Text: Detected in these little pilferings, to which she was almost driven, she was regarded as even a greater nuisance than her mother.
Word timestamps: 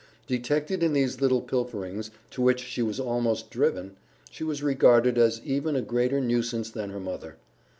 Detected 0.25 0.81
in 0.81 0.93
these 0.93 1.21
little 1.21 1.41
pilferings, 1.43 2.09
to 2.31 2.41
which 2.41 2.59
she 2.65 2.81
was 2.81 2.99
almost 2.99 3.51
driven, 3.51 3.97
she 4.31 4.43
was 4.43 4.63
regarded 4.63 5.15
as 5.19 5.39
even 5.43 5.75
a 5.75 5.81
greater 5.83 6.19
nuisance 6.19 6.71
than 6.71 6.89
her 6.89 6.99
mother. 6.99 7.37